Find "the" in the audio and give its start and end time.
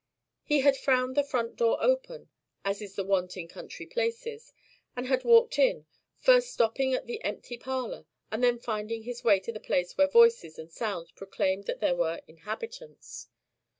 1.13-1.23, 2.95-3.03, 7.05-7.23, 9.51-9.59